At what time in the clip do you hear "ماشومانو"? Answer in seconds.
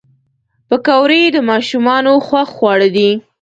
1.49-2.11